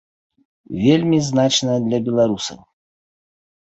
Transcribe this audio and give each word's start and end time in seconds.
Вельмі 0.85 1.19
значная 1.29 1.77
для 1.87 1.99
беларусаў. 2.11 2.59